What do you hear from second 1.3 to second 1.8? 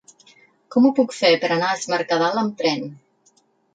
per anar a